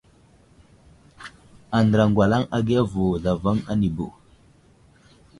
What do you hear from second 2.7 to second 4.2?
vo zlavaŋ anibo.